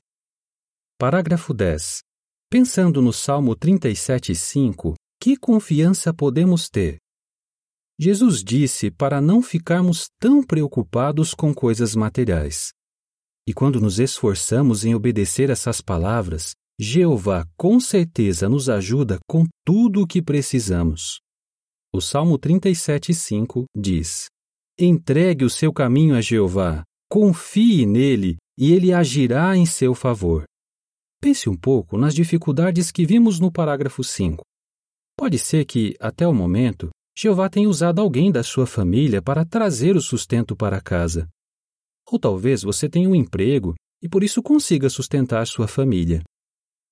Parágrafo 0.96 1.52
10. 1.52 1.98
Pensando 2.48 3.02
no 3.02 3.12
Salmo 3.12 3.56
37,5, 3.56 4.94
que 5.20 5.36
confiança 5.36 6.14
podemos 6.14 6.68
ter? 6.68 6.98
Jesus 7.98 8.44
disse 8.44 8.88
para 8.88 9.20
não 9.20 9.42
ficarmos 9.42 10.08
tão 10.20 10.44
preocupados 10.44 11.34
com 11.34 11.52
coisas 11.52 11.96
materiais. 11.96 12.70
E 13.50 13.52
quando 13.52 13.80
nos 13.80 13.98
esforçamos 13.98 14.84
em 14.84 14.94
obedecer 14.94 15.50
essas 15.50 15.80
palavras, 15.80 16.52
Jeová 16.78 17.44
com 17.58 17.80
certeza 17.80 18.48
nos 18.48 18.68
ajuda 18.68 19.18
com 19.28 19.44
tudo 19.66 20.02
o 20.02 20.06
que 20.06 20.22
precisamos. 20.22 21.18
O 21.92 22.00
Salmo 22.00 22.38
37,5 22.38 23.64
diz: 23.76 24.26
Entregue 24.78 25.44
o 25.44 25.50
seu 25.50 25.72
caminho 25.72 26.14
a 26.14 26.20
Jeová, 26.20 26.84
confie 27.10 27.84
nele 27.84 28.36
e 28.56 28.72
ele 28.72 28.92
agirá 28.92 29.56
em 29.56 29.66
seu 29.66 29.96
favor. 29.96 30.44
Pense 31.20 31.50
um 31.50 31.56
pouco 31.56 31.98
nas 31.98 32.14
dificuldades 32.14 32.92
que 32.92 33.04
vimos 33.04 33.40
no 33.40 33.50
parágrafo 33.50 34.04
5. 34.04 34.44
Pode 35.18 35.40
ser 35.40 35.64
que, 35.64 35.96
até 35.98 36.24
o 36.24 36.32
momento, 36.32 36.88
Jeová 37.18 37.48
tenha 37.48 37.68
usado 37.68 38.00
alguém 38.00 38.30
da 38.30 38.44
sua 38.44 38.64
família 38.64 39.20
para 39.20 39.44
trazer 39.44 39.96
o 39.96 40.00
sustento 40.00 40.54
para 40.54 40.80
casa. 40.80 41.28
Ou 42.10 42.18
talvez 42.18 42.62
você 42.62 42.88
tenha 42.88 43.08
um 43.08 43.14
emprego 43.14 43.74
e 44.02 44.08
por 44.08 44.24
isso 44.24 44.42
consiga 44.42 44.90
sustentar 44.90 45.46
sua 45.46 45.68
família. 45.68 46.22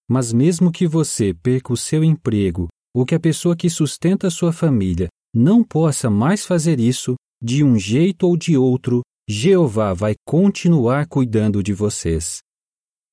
Mas 0.09 0.33
mesmo 0.33 0.71
que 0.71 0.87
você 0.87 1.35
perca 1.35 1.73
o 1.73 1.77
seu 1.77 2.05
emprego 2.05 2.69
ou 2.95 3.05
que 3.05 3.15
a 3.15 3.21
pessoa 3.21 3.57
que 3.57 3.69
sustenta 3.69 4.31
sua 4.31 4.53
família 4.53 5.09
não 5.35 5.65
possa 5.65 6.09
mais 6.09 6.47
fazer 6.47 6.79
isso, 6.81 7.15
de 7.43 7.63
um 7.63 7.79
jeito 7.79 8.27
ou 8.27 8.37
de 8.37 8.57
outro, 8.57 9.03
Jeová 9.29 9.93
vai 9.93 10.15
continuar 10.27 11.07
cuidando 11.07 11.63
de 11.63 11.73
vocês. 11.73 12.39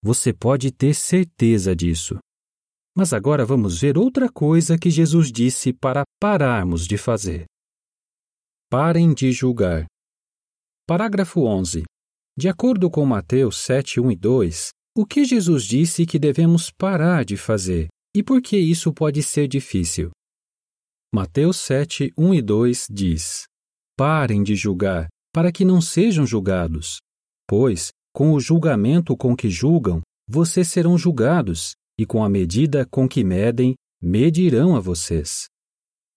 Você 0.03 0.31
pode 0.31 0.71
ter 0.71 0.93
certeza 0.93 1.75
disso. 1.75 2.17
Mas 2.95 3.11
agora 3.11 3.45
vamos 3.45 3.81
ver 3.81 3.97
outra 3.97 4.31
coisa 4.31 4.77
que 4.77 4.89
Jesus 4.89 5.31
disse 5.31 5.73
para 5.73 6.03
pararmos 6.19 6.87
de 6.87 6.97
fazer. 6.97 7.45
Parem 8.69 9.13
de 9.13 9.31
julgar. 9.31 9.85
Parágrafo 10.87 11.41
11. 11.41 11.83
De 12.37 12.49
acordo 12.49 12.91
com 12.91 13.05
Mateus 13.05 13.59
7, 13.59 14.01
1 14.01 14.11
e 14.11 14.15
2, 14.17 14.69
o 14.93 15.05
que 15.05 15.23
Jesus 15.23 15.63
disse 15.63 16.05
que 16.05 16.19
devemos 16.19 16.69
parar 16.69 17.23
de 17.23 17.37
fazer 17.37 17.87
e 18.13 18.21
por 18.21 18.41
que 18.41 18.57
isso 18.57 18.93
pode 18.93 19.23
ser 19.23 19.47
difícil? 19.47 20.11
Mateus 21.13 21.57
7, 21.57 22.11
1 22.17 22.33
e 22.33 22.41
2 22.41 22.87
diz: 22.89 23.43
Parem 23.97 24.43
de 24.43 24.53
julgar, 24.53 25.07
para 25.33 25.49
que 25.49 25.63
não 25.63 25.79
sejam 25.79 26.25
julgados. 26.25 26.97
Pois, 27.47 27.91
com 28.13 28.33
o 28.33 28.39
julgamento 28.39 29.15
com 29.15 29.33
que 29.33 29.49
julgam, 29.49 30.01
vocês 30.27 30.67
serão 30.67 30.97
julgados, 30.97 31.75
e 31.97 32.05
com 32.05 32.21
a 32.21 32.29
medida 32.29 32.85
com 32.85 33.07
que 33.07 33.23
medem, 33.23 33.75
medirão 34.01 34.75
a 34.75 34.81
vocês. 34.81 35.45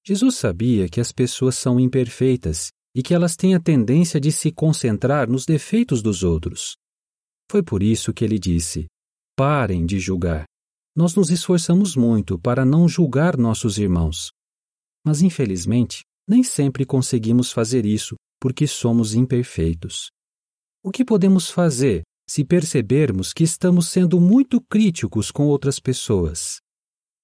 Jesus 0.05 0.35
sabia 0.35 0.89
que 0.89 1.01
as 1.01 1.13
pessoas 1.13 1.57
são 1.57 1.79
imperfeitas 1.79 2.71
e 2.95 3.03
que 3.03 3.15
elas 3.15 3.37
têm 3.37 3.55
a 3.55 3.61
tendência 3.61 4.21
de 4.21 4.33
se 4.33 4.51
concentrar 4.51 5.29
nos 5.29 5.45
defeitos 5.45 6.03
dos 6.03 6.23
outros. 6.23 6.77
Foi 7.51 7.63
por 7.63 7.83
isso 7.83 8.13
que 8.13 8.25
ele 8.25 8.39
disse: 8.39 8.87
Parem 9.37 9.87
de 9.87 9.99
julgar. 9.99 10.45
Nós 10.97 11.15
nos 11.15 11.31
esforçamos 11.31 11.95
muito 11.95 12.39
para 12.39 12.65
não 12.65 12.89
julgar 12.89 13.37
nossos 13.37 13.79
irmãos. 13.79 14.31
Mas, 15.05 15.23
infelizmente, 15.23 16.03
nem 16.29 16.43
sempre 16.43 16.85
conseguimos 16.85 17.53
fazer 17.53 17.87
isso 17.87 18.17
porque 18.41 18.67
somos 18.67 19.15
imperfeitos. 19.15 20.11
O 20.83 20.91
que 20.91 21.05
podemos 21.05 21.51
fazer 21.51 22.03
se 22.29 22.45
percebermos 22.45 23.33
que 23.33 23.45
estamos 23.45 23.89
sendo 23.89 24.21
muito 24.21 24.61
críticos 24.61 25.31
com 25.31 25.47
outras 25.47 25.81
pessoas? 25.81 26.59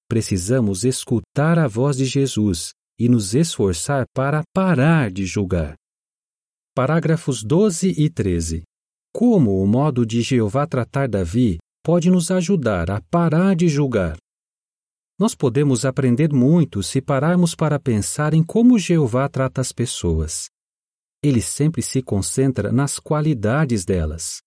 Precisamos 0.08 0.84
escutar 0.84 1.58
a 1.58 1.66
voz 1.66 1.96
de 1.96 2.04
Jesus 2.04 2.72
e 2.98 3.08
nos 3.08 3.34
esforçar 3.34 4.04
para 4.14 4.42
parar 4.52 5.10
de 5.10 5.26
julgar. 5.26 5.74
Parágrafos 6.74 7.42
12 7.42 7.94
e 7.96 8.10
13. 8.10 8.62
Como 9.12 9.62
o 9.62 9.66
modo 9.66 10.04
de 10.04 10.22
Jeová 10.22 10.66
tratar 10.66 11.08
Davi 11.08 11.58
pode 11.84 12.10
nos 12.10 12.30
ajudar 12.30 12.90
a 12.90 13.00
parar 13.10 13.54
de 13.54 13.68
julgar? 13.68 14.16
Nós 15.18 15.34
podemos 15.34 15.84
aprender 15.84 16.32
muito 16.32 16.82
se 16.82 17.00
pararmos 17.00 17.54
para 17.54 17.78
pensar 17.78 18.34
em 18.34 18.42
como 18.42 18.78
Jeová 18.78 19.28
trata 19.28 19.60
as 19.60 19.70
pessoas. 19.70 20.48
Ele 21.22 21.40
sempre 21.40 21.80
se 21.80 22.02
concentra 22.02 22.72
nas 22.72 22.98
qualidades 22.98 23.84
delas. 23.84 24.40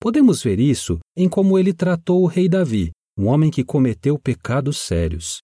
Podemos 0.00 0.42
ver 0.42 0.58
isso 0.58 0.98
em 1.14 1.28
como 1.28 1.58
ele 1.58 1.74
tratou 1.74 2.22
o 2.22 2.26
rei 2.26 2.48
Davi, 2.48 2.90
um 3.18 3.26
homem 3.26 3.50
que 3.50 3.62
cometeu 3.62 4.18
pecados 4.18 4.78
sérios. 4.78 5.40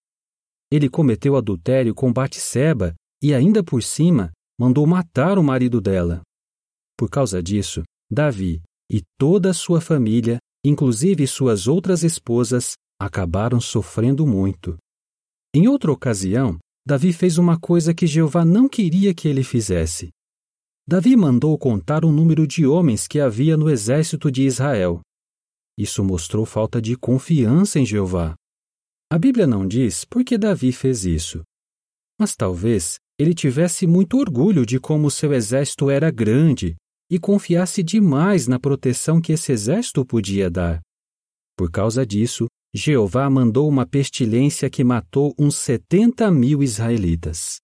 Ele 0.71 0.89
cometeu 0.89 1.35
adultério 1.35 1.95
com 1.95 2.11
Batseba 2.11 2.93
e 3.21 3.33
ainda 3.33 3.63
por 3.63 3.81
cima 3.81 4.31
mandou 4.59 4.85
matar 4.85 5.37
o 5.37 5.43
marido 5.43 5.79
dela. 5.79 6.21
Por 6.97 7.09
causa 7.09 7.41
disso, 7.41 7.83
Davi 8.11 8.61
e 8.91 9.01
toda 9.19 9.51
a 9.51 9.53
sua 9.53 9.81
família, 9.81 10.39
inclusive 10.65 11.27
suas 11.27 11.67
outras 11.67 12.03
esposas, 12.03 12.73
acabaram 12.99 13.59
sofrendo 13.59 14.25
muito. 14.25 14.77
Em 15.53 15.67
outra 15.67 15.91
ocasião, 15.91 16.57
Davi 16.85 17.11
fez 17.11 17.37
uma 17.37 17.59
coisa 17.59 17.93
que 17.93 18.07
Jeová 18.07 18.45
não 18.45 18.67
queria 18.67 19.13
que 19.13 19.27
ele 19.27 19.43
fizesse. 19.43 20.09
Davi 20.87 21.17
mandou 21.17 21.57
contar 21.57 22.05
o 22.05 22.11
número 22.11 22.47
de 22.47 22.65
homens 22.65 23.07
que 23.07 23.19
havia 23.19 23.57
no 23.57 23.69
exército 23.69 24.31
de 24.31 24.43
Israel. 24.43 25.01
Isso 25.77 26.03
mostrou 26.03 26.45
falta 26.45 26.81
de 26.81 26.95
confiança 26.95 27.77
em 27.77 27.85
Jeová. 27.85 28.35
A 29.09 29.17
Bíblia 29.17 29.47
não 29.47 29.65
diz 29.65 30.03
por 30.03 30.23
que 30.23 30.37
Davi 30.37 30.73
fez 30.73 31.05
isso. 31.05 31.41
Mas 32.19 32.35
talvez 32.35 32.97
ele 33.17 33.33
tivesse 33.33 33.87
muito 33.87 34.17
orgulho 34.17 34.65
de 34.65 34.79
como 34.79 35.09
seu 35.09 35.33
exército 35.33 35.89
era 35.89 36.11
grande 36.11 36.75
e 37.09 37.17
confiasse 37.17 37.81
demais 37.81 38.47
na 38.47 38.59
proteção 38.59 39.21
que 39.21 39.31
esse 39.31 39.51
exército 39.51 40.05
podia 40.05 40.49
dar. 40.49 40.81
Por 41.57 41.71
causa 41.71 42.05
disso, 42.05 42.47
Jeová 42.75 43.29
mandou 43.29 43.69
uma 43.69 43.87
pestilência 43.87 44.69
que 44.69 44.83
matou 44.83 45.33
uns 45.39 45.55
setenta 45.55 46.29
mil 46.29 46.61
israelitas. 46.61 47.59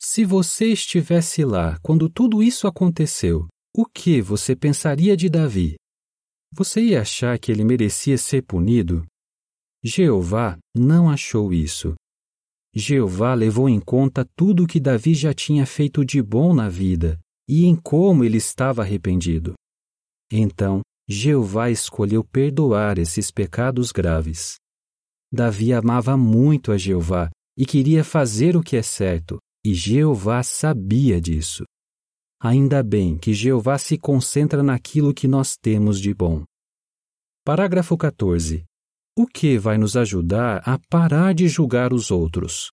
Se 0.00 0.24
você 0.24 0.72
estivesse 0.72 1.44
lá 1.44 1.78
quando 1.82 2.08
tudo 2.08 2.42
isso 2.42 2.66
aconteceu, 2.66 3.46
o 3.76 3.84
que 3.84 4.22
você 4.22 4.56
pensaria 4.56 5.14
de 5.14 5.28
Davi? 5.28 5.76
Você 6.54 6.80
ia 6.80 7.02
achar 7.02 7.38
que 7.38 7.52
ele 7.52 7.64
merecia 7.64 8.16
ser 8.16 8.42
punido? 8.42 9.04
Jeová 9.84 10.58
não 10.74 11.08
achou 11.08 11.52
isso. 11.52 11.94
Jeová 12.74 13.34
levou 13.34 13.68
em 13.68 13.80
conta 13.80 14.26
tudo 14.36 14.64
o 14.64 14.66
que 14.66 14.80
Davi 14.80 15.14
já 15.14 15.32
tinha 15.32 15.64
feito 15.64 16.04
de 16.04 16.22
bom 16.22 16.52
na 16.52 16.68
vida 16.68 17.18
e 17.48 17.64
em 17.64 17.74
como 17.74 18.24
ele 18.24 18.36
estava 18.36 18.82
arrependido. 18.82 19.54
Então, 20.30 20.82
Jeová 21.08 21.70
escolheu 21.70 22.22
perdoar 22.22 22.98
esses 22.98 23.30
pecados 23.30 23.90
graves. 23.90 24.56
Davi 25.32 25.72
amava 25.72 26.16
muito 26.16 26.70
a 26.70 26.76
Jeová 26.76 27.30
e 27.56 27.64
queria 27.64 28.04
fazer 28.04 28.56
o 28.56 28.62
que 28.62 28.76
é 28.76 28.82
certo, 28.82 29.38
e 29.64 29.74
Jeová 29.74 30.42
sabia 30.42 31.20
disso. 31.20 31.64
Ainda 32.40 32.82
bem 32.82 33.16
que 33.18 33.32
Jeová 33.32 33.78
se 33.78 33.98
concentra 33.98 34.62
naquilo 34.62 35.14
que 35.14 35.26
nós 35.26 35.56
temos 35.56 35.98
de 35.98 36.14
bom. 36.14 36.44
Parágrafo 37.44 37.96
14. 37.96 38.67
O 39.20 39.26
que 39.26 39.58
vai 39.58 39.76
nos 39.76 39.96
ajudar 39.96 40.62
a 40.64 40.78
parar 40.88 41.34
de 41.34 41.48
julgar 41.48 41.92
os 41.92 42.08
outros? 42.08 42.70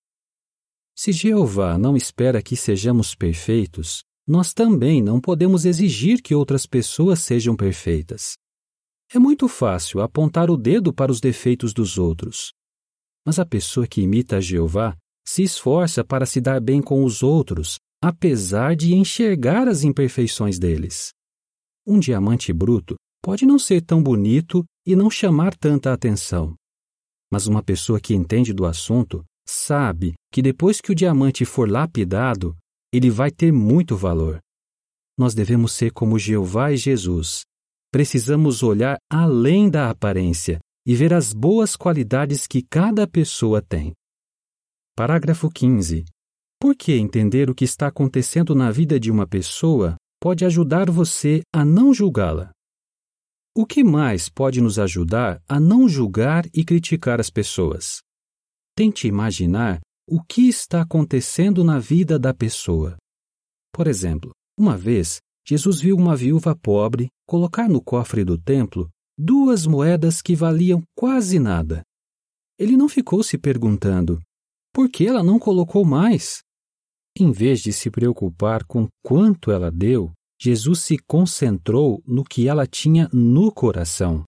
Se 0.96 1.12
Jeová 1.12 1.76
não 1.76 1.98
espera 1.98 2.40
que 2.40 2.56
sejamos 2.56 3.16
perfeitos, 3.16 4.04
nós 4.28 4.54
também 4.54 5.02
não 5.02 5.20
podemos 5.20 5.66
exigir 5.66 6.22
que 6.22 6.36
outras 6.36 6.68
pessoas 6.68 7.18
sejam 7.18 7.56
perfeitas. 7.56 8.36
É 9.12 9.18
muito 9.18 9.48
fácil 9.48 10.02
apontar 10.02 10.52
o 10.52 10.56
dedo 10.56 10.94
para 10.94 11.12
os 11.12 11.20
defeitos 11.20 11.74
dos 11.74 11.98
outros. 11.98 12.54
Mas 13.26 13.40
a 13.40 13.46
pessoa 13.48 13.88
que 13.88 14.02
imita 14.02 14.38
a 14.38 14.40
Jeová 14.40 14.96
se 15.28 15.42
esforça 15.42 16.04
para 16.04 16.28
se 16.28 16.40
dar 16.40 16.62
bem 16.62 16.80
com 16.80 17.04
os 17.04 17.24
outros, 17.24 17.80
apesar 18.00 18.76
de 18.76 18.94
enxergar 18.94 19.68
as 19.68 19.84
imperfeições 19.84 20.60
deles. 20.60 21.12
Um 21.88 22.00
diamante 22.00 22.54
bruto 22.54 22.96
pode 23.26 23.44
não 23.44 23.58
ser 23.58 23.82
tão 23.82 24.04
bonito 24.04 24.64
e 24.86 24.96
não 24.96 25.10
chamar 25.10 25.56
tanta 25.56 25.92
atenção. 25.92 26.54
Mas 27.34 27.48
uma 27.48 27.64
pessoa 27.64 28.00
que 28.00 28.14
entende 28.14 28.54
do 28.54 28.68
assunto 28.68 29.26
sabe 29.48 30.14
que 30.32 30.44
depois 30.44 30.80
que 30.80 30.92
o 30.92 30.96
diamante 30.96 31.44
for 31.44 31.68
lapidado, 31.68 32.56
ele 32.94 33.10
vai 33.10 33.32
ter 33.32 33.52
muito 33.52 33.98
valor. 33.98 34.38
Nós 35.18 35.34
devemos 35.34 35.72
ser 35.72 35.92
como 35.92 36.20
Jeová 36.20 36.72
e 36.72 36.78
Jesus. 36.78 37.42
Precisamos 37.92 38.62
olhar 38.62 39.00
além 39.12 39.72
da 39.72 39.90
aparência 39.90 40.60
e 40.86 40.96
ver 40.96 41.12
as 41.12 41.34
boas 41.34 41.76
qualidades 41.76 42.46
que 42.46 42.62
cada 42.62 43.08
pessoa 43.08 43.60
tem. 43.60 43.92
Parágrafo 44.96 45.50
15. 45.50 46.06
Por 46.62 46.76
que 46.76 46.94
entender 46.94 47.50
o 47.50 47.56
que 47.56 47.66
está 47.66 47.88
acontecendo 47.88 48.54
na 48.54 48.70
vida 48.70 49.00
de 49.00 49.10
uma 49.10 49.26
pessoa 49.26 49.96
pode 50.22 50.46
ajudar 50.46 50.92
você 50.92 51.42
a 51.52 51.66
não 51.66 51.92
julgá-la? 51.92 52.55
O 53.58 53.66
que 53.66 53.86
mais 53.86 54.28
pode 54.28 54.60
nos 54.60 54.78
ajudar 54.78 55.42
a 55.48 55.62
não 55.62 55.88
julgar 55.88 56.46
e 56.54 56.66
criticar 56.66 57.22
as 57.22 57.30
pessoas? 57.30 58.02
Tente 58.76 59.08
imaginar 59.08 59.80
o 60.06 60.22
que 60.22 60.50
está 60.50 60.82
acontecendo 60.82 61.64
na 61.64 61.80
vida 61.80 62.20
da 62.20 62.34
pessoa. 62.34 62.98
Por 63.74 63.88
exemplo, 63.88 64.32
uma 64.60 64.78
vez, 64.78 65.22
Jesus 65.48 65.80
viu 65.80 65.96
uma 65.96 66.18
viúva 66.18 66.54
pobre 66.54 67.08
colocar 67.26 67.70
no 67.70 67.82
cofre 67.82 68.26
do 68.26 68.38
templo 68.38 68.90
duas 69.18 69.66
moedas 69.66 70.22
que 70.22 70.36
valiam 70.36 70.84
quase 70.94 71.40
nada. 71.40 71.82
Ele 72.60 72.76
não 72.76 72.90
ficou 72.90 73.24
se 73.24 73.38
perguntando 73.38 74.22
por 74.74 74.90
que 74.90 75.08
ela 75.08 75.24
não 75.24 75.40
colocou 75.40 75.86
mais. 75.86 76.42
Em 77.18 77.32
vez 77.32 77.62
de 77.62 77.72
se 77.72 77.90
preocupar 77.90 78.66
com 78.66 78.90
quanto 79.02 79.50
ela 79.50 79.72
deu, 79.72 80.12
Jesus 80.40 80.82
se 80.82 80.98
concentrou 80.98 82.04
no 82.06 82.24
que 82.24 82.48
ela 82.48 82.68
tinha 82.68 83.10
no 83.14 83.52
coração. 83.52 84.24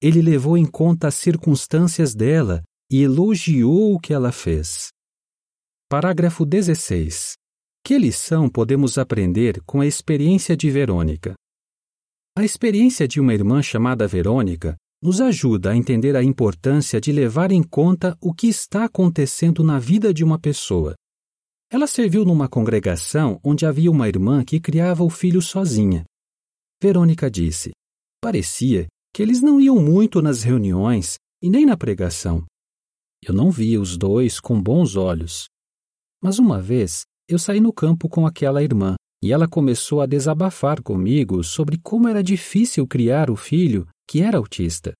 ele 0.00 0.20
levou 0.20 0.58
em 0.58 0.66
conta 0.66 1.08
as 1.08 1.14
circunstâncias 1.14 2.14
dela 2.14 2.62
e 2.90 3.02
elogiou 3.02 3.94
o 3.94 3.98
que 3.98 4.12
ela 4.12 4.30
fez. 4.30 4.88
Parágrafo 5.88 6.44
16. 6.44 7.34
Que 7.84 7.98
lição 7.98 8.48
podemos 8.48 8.98
aprender 8.98 9.62
com 9.64 9.80
a 9.80 9.86
experiência 9.86 10.56
de 10.56 10.70
Verônica? 10.70 11.34
A 12.36 12.44
experiência 12.44 13.08
de 13.08 13.20
uma 13.20 13.32
irmã 13.32 13.62
chamada 13.62 14.06
Verônica 14.06 14.76
nos 15.02 15.20
ajuda 15.20 15.70
a 15.70 15.76
entender 15.76 16.16
a 16.16 16.22
importância 16.22 17.00
de 17.00 17.12
levar 17.12 17.50
em 17.52 17.62
conta 17.62 18.16
o 18.20 18.34
que 18.34 18.48
está 18.48 18.84
acontecendo 18.84 19.62
na 19.62 19.78
vida 19.78 20.12
de 20.12 20.24
uma 20.24 20.38
pessoa. 20.38 20.94
Ela 21.68 21.86
serviu 21.86 22.24
numa 22.24 22.48
congregação 22.48 23.40
onde 23.42 23.66
havia 23.66 23.90
uma 23.90 24.08
irmã 24.08 24.44
que 24.44 24.60
criava 24.60 25.02
o 25.02 25.10
filho 25.10 25.42
sozinha. 25.42 26.04
Verônica 26.80 27.30
disse: 27.30 27.72
Parecia 28.20 28.86
que 29.12 29.22
eles 29.22 29.40
não 29.40 29.60
iam 29.60 29.80
muito 29.80 30.22
nas 30.22 30.42
reuniões 30.42 31.16
e 31.42 31.50
nem 31.50 31.66
na 31.66 31.76
pregação. 31.76 32.44
Eu 33.22 33.34
não 33.34 33.50
via 33.50 33.80
os 33.80 33.96
dois 33.96 34.38
com 34.38 34.62
bons 34.62 34.94
olhos. 34.94 35.46
Mas 36.22 36.38
uma 36.38 36.60
vez 36.60 37.02
eu 37.28 37.38
saí 37.38 37.60
no 37.60 37.72
campo 37.72 38.08
com 38.08 38.26
aquela 38.26 38.62
irmã 38.62 38.94
e 39.22 39.32
ela 39.32 39.48
começou 39.48 40.00
a 40.00 40.06
desabafar 40.06 40.80
comigo 40.82 41.42
sobre 41.42 41.78
como 41.82 42.06
era 42.06 42.22
difícil 42.22 42.86
criar 42.86 43.30
o 43.30 43.36
filho 43.36 43.88
que 44.08 44.22
era 44.22 44.38
autista. 44.38 44.92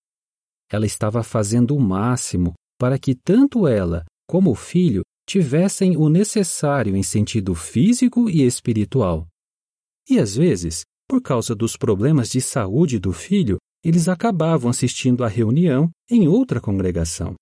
Ela 0.70 0.86
estava 0.86 1.22
fazendo 1.22 1.76
o 1.76 1.80
máximo 1.80 2.54
para 2.78 2.98
que 2.98 3.14
tanto 3.14 3.68
ela 3.68 4.04
como 4.28 4.50
o 4.50 4.54
filho 4.56 5.02
tivessem 5.26 5.96
o 5.96 6.08
necessário 6.08 6.96
em 6.96 7.02
sentido 7.02 7.54
físico 7.54 8.30
e 8.30 8.42
espiritual. 8.42 9.26
E 10.08 10.18
às 10.18 10.36
vezes, 10.36 10.82
por 11.08 11.20
causa 11.20 11.54
dos 11.54 11.76
problemas 11.76 12.30
de 12.30 12.40
saúde 12.40 12.98
do 12.98 13.12
filho, 13.12 13.58
eles 13.84 14.08
acabavam 14.08 14.70
assistindo 14.70 15.24
à 15.24 15.28
reunião 15.28 15.90
em 16.10 16.28
outra 16.28 16.60
congregação. 16.60 17.34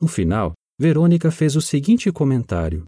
No 0.00 0.08
final, 0.08 0.52
Verônica 0.78 1.30
fez 1.30 1.56
o 1.56 1.60
seguinte 1.60 2.10
comentário: 2.10 2.84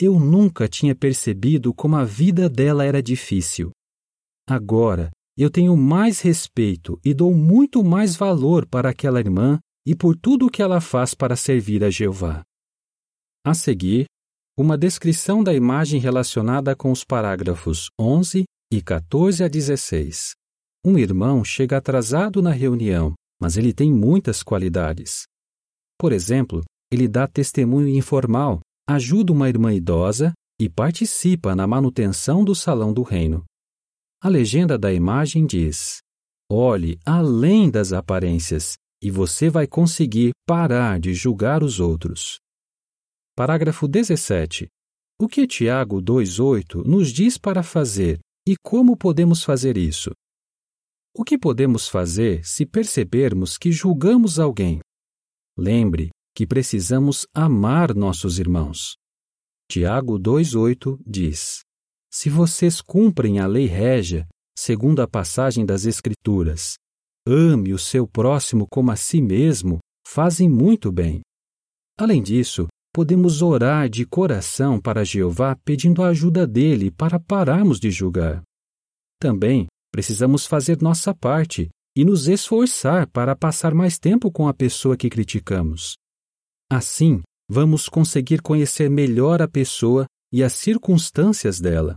Eu 0.00 0.18
nunca 0.18 0.66
tinha 0.66 0.94
percebido 0.94 1.74
como 1.74 1.96
a 1.96 2.04
vida 2.04 2.48
dela 2.48 2.84
era 2.84 3.02
difícil. 3.02 3.70
Agora, 4.48 5.10
eu 5.36 5.50
tenho 5.50 5.76
mais 5.76 6.20
respeito 6.20 6.98
e 7.04 7.12
dou 7.12 7.34
muito 7.34 7.84
mais 7.84 8.16
valor 8.16 8.66
para 8.66 8.88
aquela 8.88 9.20
irmã 9.20 9.58
e 9.86 9.94
por 9.94 10.16
tudo 10.16 10.46
o 10.46 10.50
que 10.50 10.62
ela 10.62 10.80
faz 10.80 11.14
para 11.14 11.36
servir 11.36 11.84
a 11.84 11.90
Jeová. 11.90 12.42
A 13.46 13.54
seguir, 13.54 14.06
uma 14.58 14.76
descrição 14.76 15.40
da 15.40 15.54
imagem 15.54 16.00
relacionada 16.00 16.74
com 16.74 16.90
os 16.90 17.04
parágrafos 17.04 17.88
11 17.96 18.42
e 18.72 18.82
14 18.82 19.44
a 19.44 19.46
16. 19.46 20.32
Um 20.84 20.98
irmão 20.98 21.44
chega 21.44 21.76
atrasado 21.76 22.42
na 22.42 22.50
reunião, 22.50 23.14
mas 23.40 23.56
ele 23.56 23.72
tem 23.72 23.88
muitas 23.92 24.42
qualidades. 24.42 25.26
Por 25.96 26.12
exemplo, 26.12 26.64
ele 26.90 27.06
dá 27.06 27.28
testemunho 27.28 27.86
informal, 27.86 28.58
ajuda 28.84 29.32
uma 29.32 29.48
irmã 29.48 29.72
idosa 29.72 30.32
e 30.60 30.68
participa 30.68 31.54
na 31.54 31.68
manutenção 31.68 32.44
do 32.44 32.52
salão 32.52 32.92
do 32.92 33.04
reino. 33.04 33.44
A 34.20 34.28
legenda 34.28 34.76
da 34.76 34.92
imagem 34.92 35.46
diz: 35.46 35.98
Olhe 36.50 36.98
além 37.06 37.70
das 37.70 37.92
aparências 37.92 38.74
e 39.00 39.08
você 39.08 39.48
vai 39.48 39.68
conseguir 39.68 40.32
parar 40.44 40.98
de 40.98 41.14
julgar 41.14 41.62
os 41.62 41.78
outros. 41.78 42.40
Parágrafo 43.36 43.86
17. 43.86 44.66
O 45.20 45.28
que 45.28 45.46
Tiago 45.46 46.00
2,8 46.00 46.82
nos 46.86 47.12
diz 47.12 47.36
para 47.36 47.62
fazer 47.62 48.18
e 48.48 48.56
como 48.56 48.96
podemos 48.96 49.44
fazer 49.44 49.76
isso? 49.76 50.10
O 51.14 51.22
que 51.22 51.36
podemos 51.36 51.86
fazer 51.86 52.42
se 52.46 52.64
percebermos 52.64 53.58
que 53.58 53.70
julgamos 53.70 54.38
alguém? 54.38 54.80
Lembre 55.54 56.08
que 56.34 56.46
precisamos 56.46 57.26
amar 57.34 57.94
nossos 57.94 58.38
irmãos. 58.38 58.94
Tiago 59.70 60.18
2,8 60.18 60.98
diz: 61.06 61.60
Se 62.10 62.30
vocês 62.30 62.80
cumprem 62.80 63.38
a 63.38 63.46
lei 63.46 63.66
régia, 63.66 64.26
segundo 64.58 65.02
a 65.02 65.06
passagem 65.06 65.66
das 65.66 65.84
Escrituras, 65.84 66.76
ame 67.28 67.74
o 67.74 67.78
seu 67.78 68.08
próximo 68.08 68.66
como 68.66 68.90
a 68.90 68.96
si 68.96 69.20
mesmo, 69.20 69.78
fazem 70.06 70.48
muito 70.48 70.90
bem. 70.90 71.20
Além 71.98 72.22
disso, 72.22 72.66
podemos 72.96 73.42
orar 73.42 73.90
de 73.90 74.06
coração 74.06 74.80
para 74.80 75.04
Jeová 75.04 75.54
pedindo 75.66 76.02
a 76.02 76.08
ajuda 76.08 76.46
dele 76.46 76.90
para 76.90 77.20
pararmos 77.20 77.78
de 77.78 77.90
julgar. 77.90 78.42
Também 79.20 79.66
precisamos 79.92 80.46
fazer 80.46 80.80
nossa 80.80 81.14
parte 81.14 81.68
e 81.94 82.06
nos 82.06 82.26
esforçar 82.26 83.06
para 83.06 83.36
passar 83.36 83.74
mais 83.74 83.98
tempo 83.98 84.32
com 84.32 84.48
a 84.48 84.54
pessoa 84.54 84.96
que 84.96 85.10
criticamos. 85.10 85.98
Assim, 86.72 87.20
vamos 87.46 87.86
conseguir 87.86 88.40
conhecer 88.40 88.88
melhor 88.88 89.42
a 89.42 89.46
pessoa 89.46 90.06
e 90.32 90.42
as 90.42 90.54
circunstâncias 90.54 91.60
dela. 91.60 91.96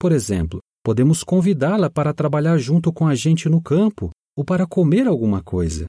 Por 0.00 0.10
exemplo, 0.10 0.58
podemos 0.82 1.22
convidá-la 1.22 1.90
para 1.90 2.14
trabalhar 2.14 2.56
junto 2.56 2.90
com 2.90 3.06
a 3.06 3.14
gente 3.14 3.46
no 3.46 3.60
campo 3.60 4.10
ou 4.34 4.42
para 4.42 4.66
comer 4.66 5.06
alguma 5.06 5.42
coisa. 5.42 5.84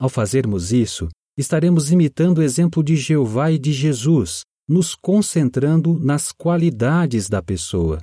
Ao 0.00 0.08
fazermos 0.08 0.72
isso, 0.72 1.08
estaremos 1.36 1.90
imitando 1.90 2.38
o 2.38 2.42
exemplo 2.42 2.82
de 2.82 2.96
Jeová 2.96 3.50
e 3.50 3.58
de 3.58 3.72
Jesus, 3.72 4.42
nos 4.68 4.94
concentrando 4.94 5.98
nas 5.98 6.32
qualidades 6.32 7.28
da 7.28 7.42
pessoa. 7.42 8.00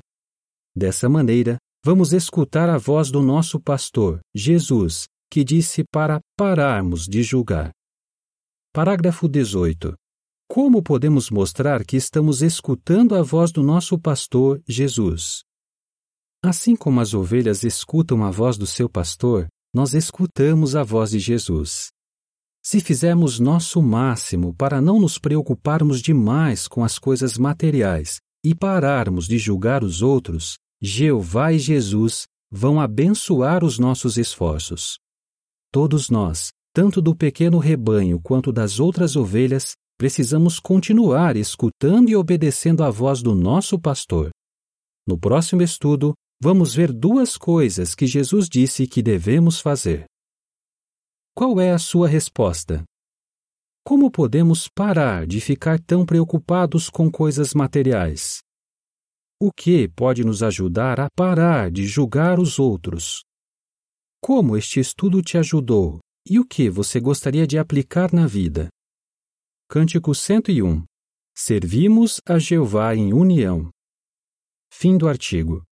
Dessa 0.76 1.10
maneira, 1.10 1.58
vamos 1.84 2.14
escutar 2.14 2.70
a 2.70 2.78
voz 2.78 3.12
do 3.12 3.22
nosso 3.22 3.60
pastor, 3.60 4.20
Jesus, 4.36 5.06
que 5.32 5.44
disse 5.44 5.84
para 5.84 6.20
pararmos 6.38 7.06
de 7.06 7.24
julgar. 7.24 7.72
Parágrafo 8.74 9.28
18. 9.28 9.94
Como 10.48 10.82
podemos 10.82 11.30
mostrar 11.30 11.86
que 11.86 11.96
estamos 11.96 12.42
escutando 12.42 13.16
a 13.16 13.22
voz 13.22 13.52
do 13.52 13.62
nosso 13.62 14.00
pastor, 14.00 14.62
Jesus? 14.68 15.44
Assim 16.44 16.76
como 16.76 17.02
as 17.02 17.14
ovelhas 17.14 17.64
escutam 17.64 18.24
a 18.24 18.32
voz 18.32 18.58
do 18.58 18.66
seu 18.66 18.90
pastor, 18.90 19.48
nós 19.74 19.94
escutamos 19.94 20.76
a 20.76 20.84
voz 20.84 21.12
de 21.12 21.20
Jesus. 21.20 21.90
Se 22.62 22.80
fizermos 22.80 23.40
nosso 23.40 23.82
máximo 23.82 24.54
para 24.54 24.82
não 24.82 25.00
nos 25.00 25.18
preocuparmos 25.18 26.02
demais 26.02 26.68
com 26.68 26.84
as 26.84 27.00
coisas 27.00 27.38
materiais 27.38 28.20
e 28.44 28.54
pararmos 28.54 29.28
de 29.28 29.38
julgar 29.38 29.84
os 29.84 30.02
outros, 30.02 30.56
Jeová 30.82 31.54
e 31.54 31.60
Jesus 31.60 32.26
vão 32.52 32.80
abençoar 32.80 33.64
os 33.64 33.80
nossos 33.80 34.18
esforços. 34.18 34.98
Todos 35.72 36.10
nós, 36.10 36.50
tanto 36.74 37.02
do 37.02 37.16
pequeno 37.16 37.60
rebanho 37.60 38.20
quanto 38.20 38.52
das 38.52 38.80
outras 38.80 39.16
ovelhas, 39.16 39.74
precisamos 39.98 40.60
continuar 40.60 41.36
escutando 41.36 42.10
e 42.10 42.16
obedecendo 42.16 42.84
à 42.84 42.90
voz 42.90 43.22
do 43.22 43.36
nosso 43.36 43.78
pastor. 43.78 44.30
No 45.08 45.18
próximo 45.18 45.62
estudo, 45.62 46.14
vamos 46.42 46.74
ver 46.74 46.92
duas 46.92 47.38
coisas 47.38 47.94
que 47.96 48.08
Jesus 48.08 48.48
disse 48.48 48.88
que 48.88 49.02
devemos 49.02 49.60
fazer. 49.60 50.09
Qual 51.40 51.58
é 51.62 51.72
a 51.72 51.80
sua 51.80 52.06
resposta? 52.06 52.84
Como 53.86 54.12
podemos 54.12 54.68
parar 54.68 55.26
de 55.26 55.40
ficar 55.40 55.80
tão 55.80 56.06
preocupados 56.06 56.90
com 56.90 57.10
coisas 57.10 57.54
materiais? 57.54 58.40
O 59.42 59.50
que 59.50 59.88
pode 59.88 60.22
nos 60.26 60.44
ajudar 60.44 61.00
a 61.00 61.08
parar 61.16 61.72
de 61.72 61.88
julgar 61.88 62.42
os 62.42 62.60
outros? 62.60 63.24
Como 64.22 64.58
este 64.58 64.82
estudo 64.82 65.22
te 65.22 65.38
ajudou 65.38 66.00
e 66.30 66.38
o 66.38 66.46
que 66.46 66.70
você 66.70 67.00
gostaria 67.00 67.48
de 67.48 67.58
aplicar 67.58 68.12
na 68.12 68.28
vida? 68.28 68.68
Cântico 69.70 70.14
101 70.14 70.84
Servimos 71.34 72.20
a 72.28 72.38
Jeová 72.38 72.94
em 72.94 73.14
união. 73.14 73.70
Fim 74.70 74.98
do 74.98 75.08
artigo. 75.08 75.64